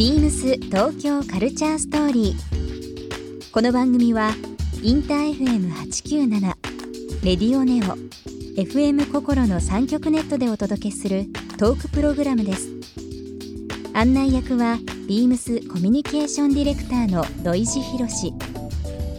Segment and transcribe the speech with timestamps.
[0.00, 3.52] ビームス東京カルチャーストーリー。
[3.52, 4.30] この番組は
[4.82, 6.40] インター FM897
[7.22, 7.98] レディオネオ
[8.58, 11.26] FM 心の三極ネットでお届けする
[11.58, 12.70] トークプログラムです。
[13.92, 18.32] 案内役はビームスコミュニケーションディレクターの土井博志。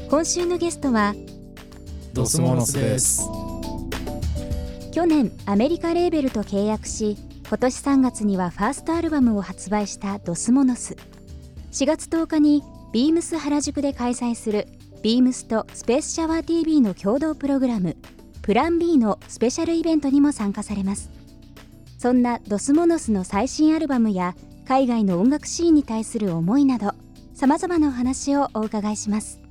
[0.10, 1.14] 今週のゲストは
[2.12, 3.22] ドスモノスです。
[4.92, 7.18] 去年アメリカレーベルと契約し
[7.52, 10.96] 今年3月にはファーストアルバムを発売したドスモノス。
[11.74, 14.70] 4月10日にビームス原宿で開催する
[15.04, 17.98] ビームスとスペースシャワー TV の共同プログラム
[18.42, 21.10] プラン B のスペシャルイベントにも参加されます。
[21.98, 24.34] そんなドスモノスの最新アルバムや
[24.66, 26.94] 海外の音楽シーンに対する思いなど
[27.34, 29.42] さまざまなお話をお伺いします。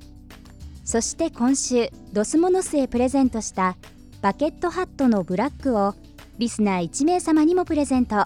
[0.83, 3.77] そして今週ドスモノスへプレゼントした
[4.23, 5.93] バケットハットのブラックを
[6.41, 8.25] リスナー1名様にもプレゼント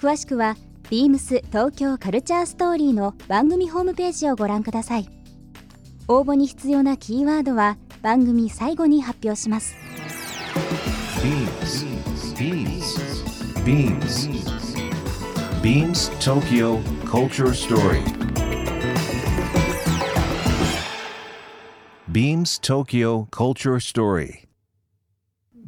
[0.00, 0.56] 詳しくは
[0.90, 5.08] beams 東京カルチャーストーリーの番組ホームページをご覧ください
[6.08, 9.76] 応募に必要なキーワードは番組最後に発表します
[11.22, 11.86] Beams.
[12.34, 12.98] Beams.
[13.64, 14.28] Beams.
[15.62, 18.02] Beams Tokyo Culture Story.
[22.10, 24.43] Beams Tokyo Culture Story.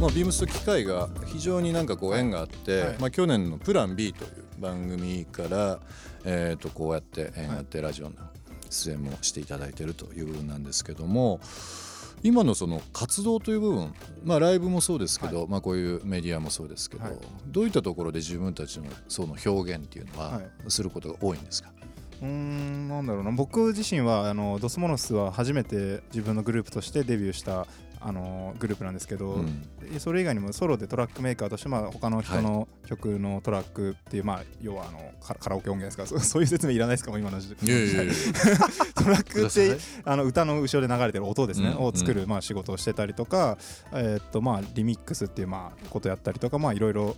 [0.00, 2.96] まあビームスと機会が非常になんかご縁があって、はい。
[2.98, 5.78] まあ去年のプラン B という番組から
[6.24, 8.12] えっ、とこうやって、えーはいやってラジオの
[8.70, 11.40] 出演もしていただいているという部分なんですけども。
[12.22, 13.94] 今のその活動という部分、
[14.24, 17.14] まあ、ライブもそうですけど、まあ、こういうメディアもそうですけど、はい。
[17.46, 20.50] どういったところで自分たちのその表現っていうのははい。
[20.68, 21.70] することが多いんですか、
[22.22, 23.30] うーんなんだろうな。
[23.32, 27.66] 僕自身はあのドスモノスは初めて自分のグループとしてデビューした
[28.02, 29.62] あのグループなんですけど、うん。
[29.98, 36.02] それ以外にもソロでトラックメーカーとして、まあ、他の人の曲のトラックっていう、まあ、要はあのカカラオケ音源ですか？
[36.14, 38.12] らそそういう説明いらないですかもう今の時いやいやいや。
[38.94, 41.84] トラックってあの歌の後ろで流れてる音ですね、うん。
[41.84, 43.58] を作る、まあ、仕事をしてたりとか、
[43.92, 47.16] えーっとまあ、リミックスっていう、まあ、ことやったりとかまあいろいろ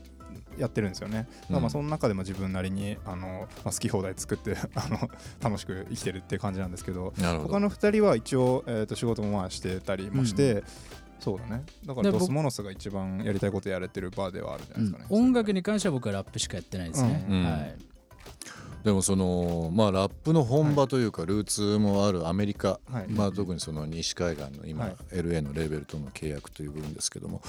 [0.56, 1.28] やってるんですよね。
[1.42, 5.10] だからまあその中でも自分なりにあの、まあ、好き放題作って あの
[5.42, 7.12] 楽しく生きてるっていう感じなんですけどど。
[7.40, 10.62] 他の2人は一応、えー、と仕事もまあしてたりもして、
[11.20, 11.64] そうだね。
[11.86, 15.06] だからでドス僕モノスが一番やりたいことやれてるバーではあるんじゃないですかね。
[15.10, 17.26] 音楽に関しては僕はラップしかやってないですね。
[17.28, 17.44] うん。
[17.44, 17.76] はい、
[18.84, 23.06] でもそのまあラップの本場というかルーツもあるアメリカ、はい。
[23.08, 24.96] まあ特にその西海岸の今、はい。
[25.12, 27.42] LA のレーベルとの契約という部分ですけども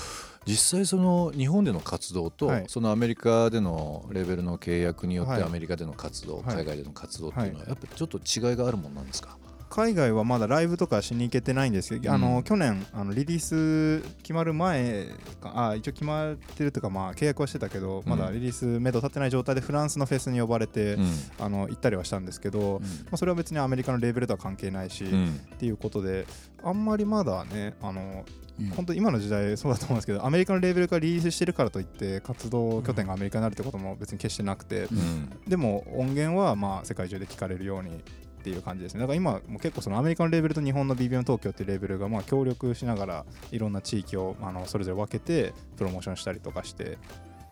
[0.46, 2.66] 実際その日本での活動と、はい。
[2.68, 5.44] そのアメリカでのレーベルの契約によってはい。
[5.44, 6.56] アメリカでの活動、はい。
[6.56, 9.38] 海外での活動っていうのはやっぱりちょっと違いがあるもんなんですか、
[9.74, 12.22] 海外はまだライブとかしに行けてないんですけど、あうん。
[12.22, 15.08] の去年あのリリース決まる前
[15.42, 21.12] かあ一応決まってるというかまあ契約はしてたけど、まだリリース目処立ってない状態でフランスのフェスに呼ばれて、うん。
[21.40, 25.42] あの行ったりはしたんですけど、まあ、それは別にアメリカのレーベルとは関係ないし、うん。
[25.56, 26.28] っていうことで
[26.64, 28.26] あんまりまだねあの
[28.60, 28.68] うん。
[28.70, 35.30] 本当に今の時代そうだと思うんですけどアメリカのレーベルがリリースしてるからといって活動拠点がアメリカになるってことも別に決してなくて、うん。
[35.48, 38.04] でも音源はまあ世界中で聴かれるように
[38.44, 39.00] っていう感じですね。
[39.00, 46.98] だから今もう結構そのアメリカのレーベルと日本の BBM 東京っていうレーベルがまあ協力しながらいろんな地域をあのそれぞれ分けてプロモーションしたりとかして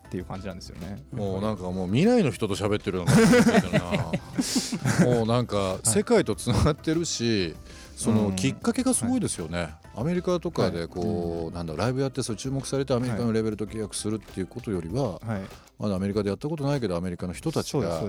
[0.06, 1.02] っていう感じなんですよね。
[1.12, 3.14] もうなんかもう未来の人と喋ってるような
[5.08, 7.54] もうなんか世界とつながってるし、
[7.96, 15.40] そのきっかけがすごいですよね、アメリカとかでこう、なんだライブやってそう注目されてアメリカのレベルと契約するっていうことよりは、はい、
[15.78, 18.02] まだアメリカでやったことないけどアメリカの人たちが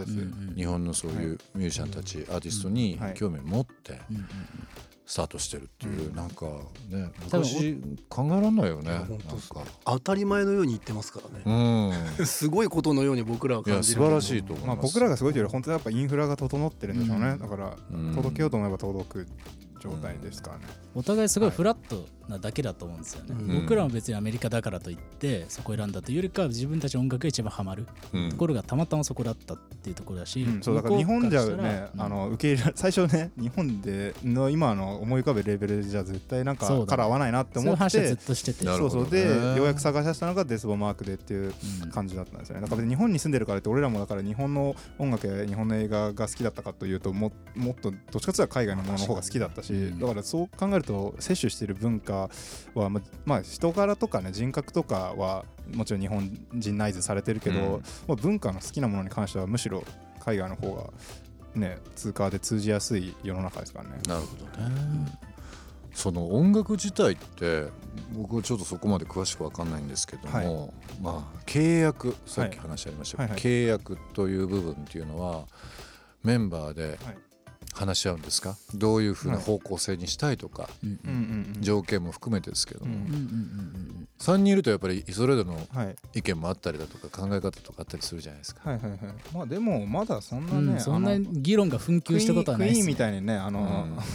[0.55, 3.13] 日本のそういうミュージシャンたち、アーティストにはい。
[3.15, 4.27] 興味を持ってうんうん。
[5.05, 6.45] スタートしてるっていう、なんか
[6.89, 9.61] ね昔考えられないよねなん本当ですか。
[9.85, 12.25] 当たり前のように言ってますからね、うん。
[12.25, 14.01] すごいことのように僕らはい感じる。
[14.01, 17.39] や素晴らしいと思います、まあ、僕らがすごいというより本当にやっぱインフラが整ってるんでしょうね、うん。
[17.39, 19.27] だからうん届けようと思えば届く
[19.83, 20.63] 状態ですからね。
[20.95, 23.61] お互いすごいフラットなだけだと思うんですよね、うん。
[23.61, 27.85] 僕らも別にアメリカだからといってそこを選んだというよりかは自分たちの音楽が一番ハマる。
[28.13, 28.29] うん。
[28.29, 38.65] ところがたまたまそこだったっていうところだし、うん、そうだから日本じゃね、あの受け入れら 最初ね日本での今の思い浮かべるレベルじゃ絶対なんかから合わないなってそういう思って話はずっとしてて。
[38.65, 39.09] そうそう。
[39.09, 39.27] で
[39.57, 41.53] ようやく探し出したのがデスボマークでっていう
[41.83, 42.61] うん感じだったんですよね。
[42.61, 49.99] だから日本に住んでるからって俺らもだから日本の音楽や日本の映画が好きだったかというとももっとどっちかというと海外のものの方が好きだったし、うん。
[49.99, 52.29] だからそう考えると摂取している文化は
[52.89, 57.83] ままあ人柄とかね人格とかはもちろん日本人内図されてるけど、うん。
[58.07, 59.83] まあ、文化の好きなものに関してはむしろ
[60.19, 60.89] 海外の方が
[61.55, 63.99] ね通過で通じやすい世の中ですからね。
[64.07, 65.19] なるほどね。
[65.93, 67.67] その音楽自体って
[68.13, 73.39] 僕はちょっとそこまで詳しく分かんないんですけども、まあ契約さっき話ありましたけど、はいはい。
[73.39, 75.45] 契約という部分っていうのは
[76.23, 77.17] メンバーではい
[77.73, 78.55] 話し合うんですか？
[78.73, 80.69] どういうふうな方向性にしたいとか、
[81.59, 85.95] 条件も含めてですけども、うんうんうんうん3人いるとやっぱりそれぞれのはい。
[86.13, 88.69] 意見もあったりだとか考え方とかあったりするじゃないですか。
[88.69, 88.99] はいはいはい。
[89.33, 93.59] まあでもまだそんなね、うんうんそんな議論が紛糾したことはないクイーンですねみたいにねあの、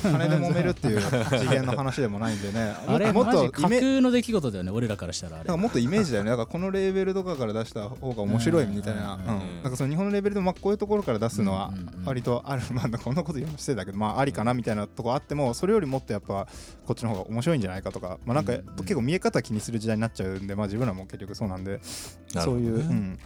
[0.04, 0.10] うん。
[0.12, 1.00] 金で揉めるっていう
[1.38, 2.74] 次元の話でもないんでね。
[2.88, 5.54] あれもっとイメ空の出来事だよね俺らからしたらあれ。
[5.54, 6.30] もっとイメージだよね。
[6.30, 9.18] だからこのレーベルとかから出した方が面白いみたいな、
[9.62, 12.04] なんかその日本のレーベルでもまあこういうところから出すのはうんうんうん。
[12.06, 16.46] 割とある、まあこんなこと言してだけどまあありかなみたいなとこあってもそれよりもっとやっぱ
[16.86, 21.80] こっちの方が面白いんじゃないかとかまあなんか結構見え方気にする時代になっちゃうんでまあ自分らも結局そうなんで
[22.28, 23.18] そういう、うん、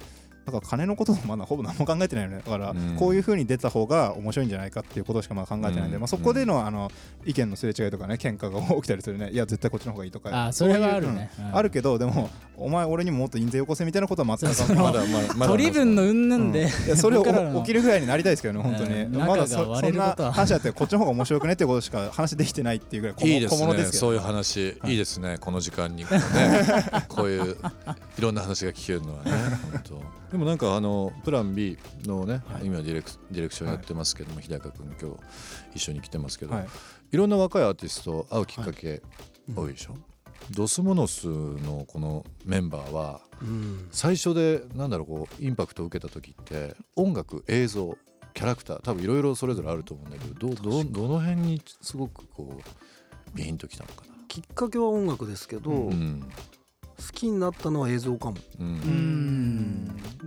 [0.45, 2.43] だから金のこともまだ ほぼ何も考えてないよね。
[2.45, 2.97] だからうん。
[2.97, 6.01] こういう風に出た方が面白いんじゃないかっていうことしかまだ考えてないんで、うん。
[6.01, 6.91] まあ、そこでのあの
[7.25, 9.31] 意見のすれ違いとかね喧嘩が起きたりするね。
[9.31, 10.47] いや絶対こっちの方がいいとか。
[10.47, 11.31] あそれはあるね。
[11.53, 14.77] あるけどでもお前俺にももっと印税よこせみたいなことは全くそうそう。
[14.77, 15.53] まだまだまだ。
[15.53, 19.03] 取り分の云々で、いやそれを起きるぐらいになりたいですけどね、本当に。
[19.03, 19.13] うん。
[19.15, 23.99] まだそそんな話だって、こっちの方が面白くねってことしか話できてないっていうぐらい小いいです小物ですけど。
[23.99, 26.09] ねそういう話、い、いですねこの時間に、 ね、
[27.09, 27.57] こういう
[28.19, 29.31] いろんな話が聞けるのはね
[29.73, 30.01] 本
[30.32, 31.77] 当でもなんかあのプラン B
[32.07, 35.17] のね、今ディレクディレクションやってますけども、日高君今日
[35.75, 36.67] 一緒に来てますけど、はい。
[37.13, 39.03] い、ろんな若いアーティスト会うきっかけ
[39.55, 39.95] 多いでしょ、
[40.51, 43.89] ドスモノスのこのメンバーはうん。
[43.91, 47.99] 最初でなんだろうこうインパクトを受けた時って音楽映像
[48.33, 54.15] キャラクター多分いろいろそれぞれあると思うんだけどどどどの辺にすごくこうビーンときたのかな？
[54.29, 56.25] きっかけは音楽ですけど、うん。
[56.97, 58.37] 好きになったのは映像かも。
[58.61, 58.79] ううんん。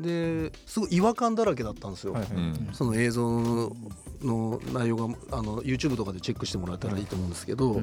[0.05, 2.31] ですごい違和感だらけだったんですよ、はいはい。
[2.31, 2.69] うん。
[2.73, 3.41] その映像
[4.21, 7.81] の内容があの YouTube とかでチェックしてもらえたらいいと思うんですけど、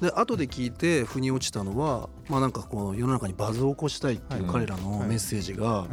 [0.00, 4.52] で後で聞いて腑に落ちたのは、まあ、なんかこう世の中にバズを起こしたいっていうはい。
[4.52, 5.88] 彼らのメッセージが、うん。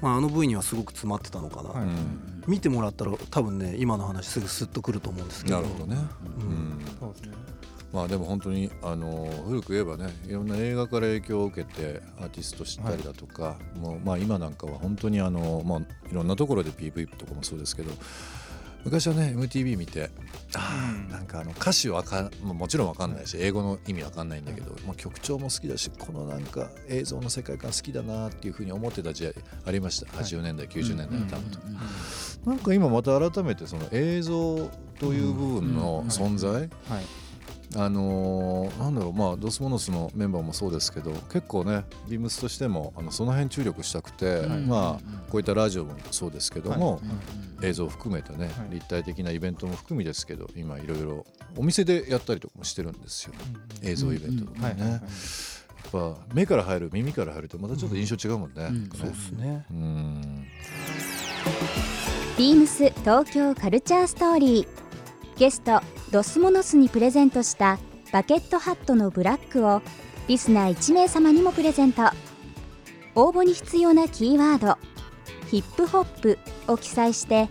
[0.00, 1.84] まあ、あの V にはすごく詰まってたのかな、はい。
[1.84, 1.94] うん
[2.46, 5.56] 見てもらったら多分ね今の話すぐスッとくると思うんですけど。
[5.56, 5.96] なるほどね。
[6.40, 6.86] ううんん。
[6.98, 7.36] そうですね。
[7.92, 17.90] まあでも本当にあの古く言えばねいろんな映画から影響を受けてアーティスト知ったりだとか、もうまあ今なんかは本当にあのまあいろんなところで PV とかもそうですけど
[18.84, 20.10] 昔はね MTV 見て
[20.56, 29.34] あなんかあの歌詞わかもちろんわかんないし英語の意味わかんないんだけど、まあ、曲調も好きだしこのなんか映像の世界観好きだなっていうふうに思ってた時代
[29.66, 30.06] ありました。
[30.06, 31.66] 80年代90年代の多分とか。
[32.46, 36.70] なんか今また改めてその映像という部分の存在、はい。
[37.76, 44.60] あのーなんだろうまあドスモノスのメンバーもそうですけど結構ねビームスとしてもあのその辺注力したくて、はい。
[44.60, 46.98] まあこういったラジオもそうですけども、は
[47.62, 47.66] い。
[47.66, 48.74] 映像を含めてね、はい。
[48.74, 51.24] 立体的なイベントも含みですけど今いろいろ
[51.56, 53.34] お店でやったりとかもしてるんですよ。
[53.82, 55.00] 映像イベントとかね、やっ
[55.92, 58.88] ぱ目から入る耳から入るとまたちょっと印象違うもんね、うん。
[58.96, 59.64] そうですね。
[59.70, 60.46] うん。
[62.36, 64.79] ビームス東京カルチャーストーリー
[65.40, 65.80] ゲスト
[66.10, 67.78] ドスモノスにプレゼントした
[68.12, 69.80] バケットハットのブラックを
[70.28, 72.02] リスナー1名様にもプレゼント。
[73.14, 74.76] 応募に必要なキーワード
[75.48, 77.48] ヒップホップを記載して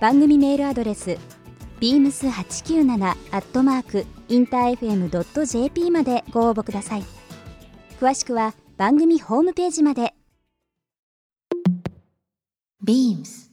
[0.00, 1.16] 番組メールアドレス
[1.80, 7.04] beams897 アットマークインター FM.jp までご応募ください。
[7.98, 10.12] 詳しくは番組ホームページまで。
[12.86, 13.44] BEAMS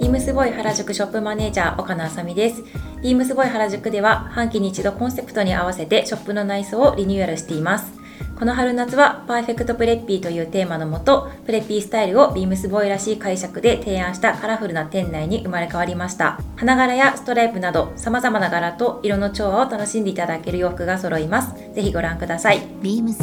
[0.00, 2.62] ビームスボーイ原宿ショップマネージャー岡野あさみです。
[3.02, 7.92] ビームスボーイ原宿では半期に一度コンセプトに合わせてショップの内装をリニューアルしています。
[8.38, 16.40] この春夏はパーフェクトプレッピーというテーマのもと、プレッピースタイルをビームスボーイらしい解釈で提案したカラフルな店内に生まれ変わりました。
[16.56, 21.54] 花柄やストライプなど様々な柄と色の調和を楽しんでいただける洋服が揃います。
[21.74, 22.62] ぜひご覧ください。
[22.82, 23.14] BEAMS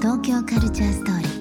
[0.00, 1.32] 東京カルチャーストーリー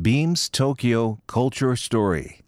[0.00, 2.47] Beams Tokyo Culture Story.